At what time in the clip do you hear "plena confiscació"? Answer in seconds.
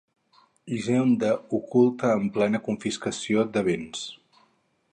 2.37-3.45